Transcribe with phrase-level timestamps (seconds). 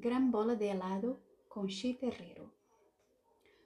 [0.00, 2.52] Gran bola de helado con Chi Terrero.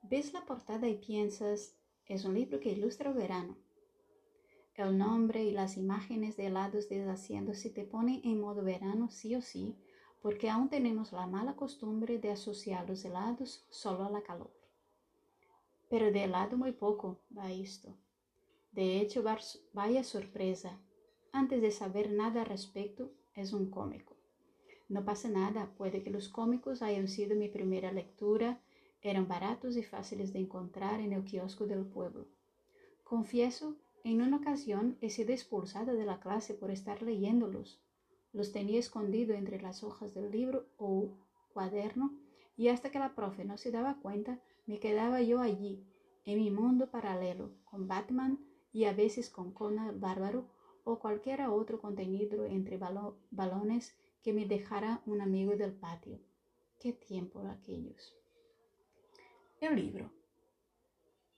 [0.00, 1.76] Ves la portada y piensas,
[2.06, 3.58] es un libro que ilustra el verano.
[4.74, 9.42] El nombre y las imágenes de helados deshaciéndose te ponen en modo verano sí o
[9.42, 9.76] sí,
[10.22, 14.50] porque aún tenemos la mala costumbre de asociar los helados solo a la calor.
[15.90, 17.94] Pero de helado muy poco va esto.
[18.72, 19.22] De hecho,
[19.74, 20.80] vaya sorpresa.
[21.32, 24.13] Antes de saber nada al respecto, es un cómico.
[24.94, 28.60] No pasa nada, puede que los cómicos hayan sido mi primera lectura,
[29.02, 32.28] eran baratos y fáciles de encontrar en el kiosco del pueblo.
[33.02, 37.82] Confieso en una ocasión he sido expulsada de la clase por estar leyéndolos.
[38.32, 41.18] Los tenía escondido entre las hojas del libro o
[41.52, 42.16] cuaderno
[42.56, 45.84] y hasta que la profe no se daba cuenta, me quedaba yo allí,
[46.24, 48.38] en mi mundo paralelo, con Batman
[48.72, 50.46] y a veces con Conan Bárbaro
[50.84, 56.18] o cualquier otro contenido entre balones que me dejara un amigo del patio.
[56.80, 58.16] Qué tiempo aquellos.
[59.60, 60.10] El libro.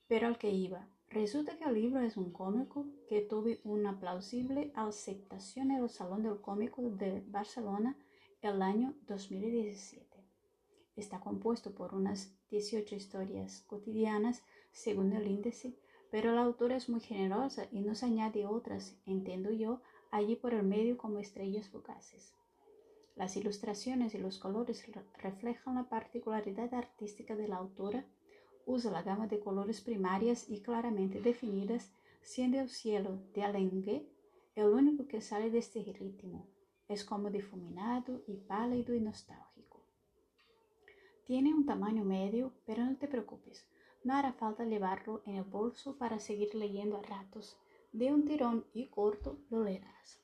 [0.09, 4.73] Pero al que iba, Resulta que el libro es un cómico que tuvo una plausible
[4.75, 7.97] aceptación en el Salón del Cómico de Barcelona
[8.43, 10.05] el año 2017.
[10.97, 15.79] Está compuesto por unas 18 historias cotidianas según el índice,
[16.11, 20.65] pero la autora es muy generosa y nos añade otras, entiendo yo, allí por el
[20.65, 22.35] medio como estrellas fugaces.
[23.17, 24.85] Las ilustraciones y los colores
[25.19, 28.07] reflejan la particularidad artística de la autora
[28.67, 34.07] usa la gama de colores primarias y claramente definidas, siendo el cielo de Alengue
[34.55, 36.49] el único que sale de este ritmo.
[36.89, 39.85] Es como difuminado y pálido y nostálgico.
[41.25, 43.67] Tiene un tamaño medio, pero no te preocupes,
[44.05, 47.57] no hará falta llevarlo en el bolso para seguir leyendo a ratos.
[47.93, 50.21] De un tirón y corto lo leerás.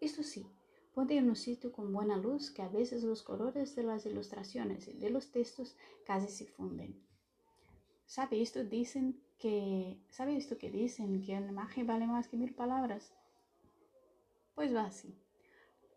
[0.00, 0.46] Esto sí,
[0.98, 4.88] ponte en un sitio con buena luz que a veces los colores de las ilustraciones
[4.88, 7.00] y de los textos casi se funden.
[8.04, 8.64] ¿Sabe esto?
[8.64, 11.22] Dicen que, ¿sabe esto que dicen?
[11.22, 13.12] Que una imagen vale más que mil palabras.
[14.56, 15.16] Pues va así.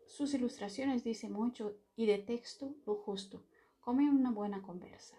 [0.06, 3.41] Sus ilustraciones dicen mucho y de texto lo justo,
[3.79, 5.17] como una buena conversa.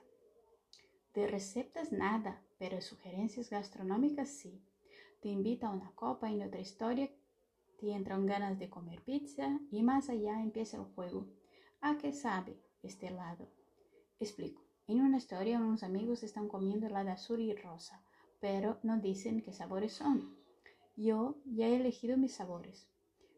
[1.13, 4.63] De recetas nada, pero sugerencias gastronómicas sí.
[5.21, 7.11] Te invita a una copa y otra historia
[7.83, 11.27] te entran ganas de comer pizza y más allá empieza el juego.
[11.81, 13.49] ¿A qué sabe este lado?
[14.21, 14.63] Explico.
[14.87, 18.01] En una historia, unos amigos están comiendo helado azul y rosa,
[18.39, 20.37] pero no dicen qué sabores son.
[20.95, 22.87] Yo ya he elegido mis sabores.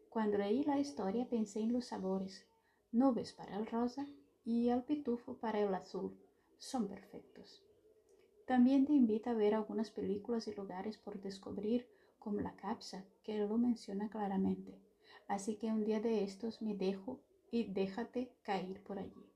[0.09, 2.45] Cuando leí la historia pensé en los sabores.
[2.91, 4.07] Nubes para el rosa
[4.43, 6.19] y el pitufo para el azul.
[6.59, 7.63] Son perfectos.
[8.45, 11.89] También te invita a ver algunas películas y lugares por descubrir,
[12.25, 14.81] como la capsa, que lo menciona claramente.
[15.27, 17.21] Así que un día de estos me dejo
[17.51, 19.29] y déjate caer por allí.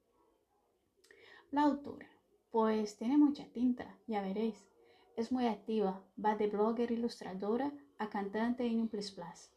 [1.52, 2.10] La autora,
[2.50, 4.68] pues tiene mucha tinta, ya veréis.
[5.16, 9.52] Es muy activa, va de blogger ilustradora a cantante en un plus plus.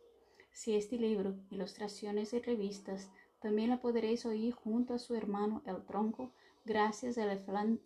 [0.53, 3.10] Si este libro, ilustraciones y revistas,
[3.41, 6.34] también la podréis oír junto a su hermano El Tronco,
[6.66, 7.25] gracias a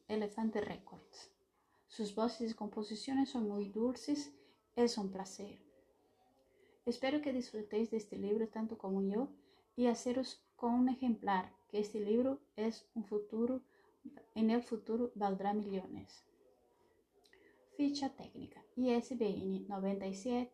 [0.08, 1.30] Elefante Records.
[1.86, 4.32] Sus voces y composiciones son muy dulces,
[4.76, 5.58] es un placer.
[6.84, 9.28] Espero que disfrutéis de este libro tanto como yo
[9.74, 13.62] y haceros con un ejemplar que este libro es un futuro
[14.34, 16.24] en el futuro valdrá millones.
[17.76, 20.52] Ficha técnica ISBN 97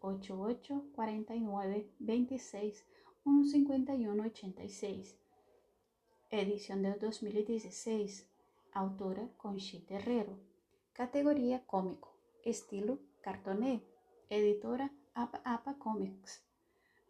[0.00, 2.84] 88 49 26
[3.24, 5.16] 151 86.
[6.30, 8.26] Edición del 2016.
[8.72, 10.38] Autora Conchita Terrero.
[10.92, 12.14] Categoría cómico.
[12.44, 12.98] Estilo
[13.28, 13.82] cartoné.
[14.30, 16.42] Editora Apa Apa Comics.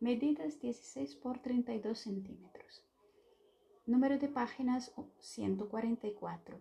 [0.01, 2.85] Medidas 16 por 32 centímetros.
[3.87, 6.59] Número de páginas 144.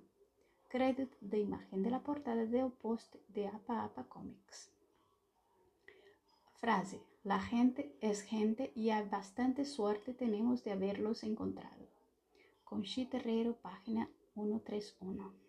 [0.67, 4.71] Crédito de imagen de la portada del post de Apa Apa Comics.
[6.61, 7.01] Frase.
[7.23, 11.83] La gente es gente y a bastante suerte tenemos de haberlos encontrado.
[12.63, 15.46] Conchita Herrero, página 131.